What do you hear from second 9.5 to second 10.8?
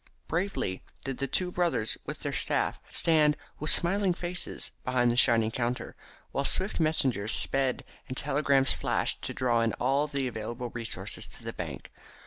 in all the available